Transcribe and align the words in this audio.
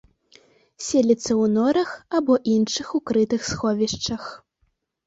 Селіцца 0.85 1.27
ў 1.27 1.45
норах 1.57 1.91
або 2.21 2.33
іншых 2.57 2.87
укрытых 3.03 3.41
сховішчах. 3.53 4.21